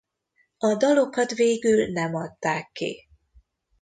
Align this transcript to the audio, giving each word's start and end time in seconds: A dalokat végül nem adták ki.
A 0.57 0.75
dalokat 0.75 1.33
végül 1.33 1.91
nem 1.91 2.15
adták 2.15 2.69
ki. 2.71 3.07